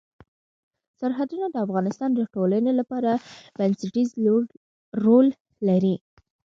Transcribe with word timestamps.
سرحدونه 0.99 1.45
د 1.49 1.55
افغانستان 1.65 2.09
د 2.15 2.21
ټولنې 2.33 2.71
لپاره 2.79 3.11
بنسټيز 3.57 4.09
رول 5.05 5.27
لري. 5.67 5.95